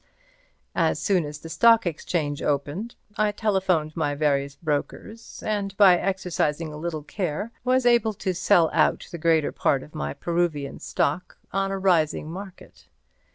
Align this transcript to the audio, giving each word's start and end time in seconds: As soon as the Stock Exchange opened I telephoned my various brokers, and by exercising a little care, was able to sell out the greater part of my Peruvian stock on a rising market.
As 0.73 0.99
soon 0.99 1.25
as 1.25 1.37
the 1.41 1.47
Stock 1.49 1.85
Exchange 1.85 2.41
opened 2.41 2.95
I 3.19 3.31
telephoned 3.31 3.95
my 3.95 4.15
various 4.15 4.55
brokers, 4.55 5.43
and 5.45 5.77
by 5.77 5.95
exercising 5.95 6.73
a 6.73 6.77
little 6.77 7.03
care, 7.03 7.51
was 7.63 7.85
able 7.85 8.13
to 8.15 8.33
sell 8.33 8.71
out 8.73 9.07
the 9.11 9.19
greater 9.19 9.51
part 9.51 9.83
of 9.83 9.93
my 9.93 10.15
Peruvian 10.15 10.79
stock 10.79 11.37
on 11.53 11.69
a 11.69 11.77
rising 11.77 12.31
market. 12.31 12.87